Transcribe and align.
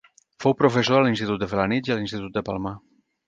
Fou 0.43 0.55
professor 0.61 0.99
a 0.99 1.01
l'Institut 1.07 1.43
de 1.43 1.49
Felanitx 1.53 1.91
i 1.91 1.95
a 1.97 1.97
l'Institut 1.99 2.35
de 2.39 2.43
Palma. 2.51 2.73